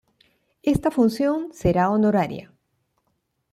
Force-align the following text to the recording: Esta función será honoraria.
Esta 0.73 0.89
función 0.97 1.37
será 1.59 1.83
honoraria. 1.95 2.45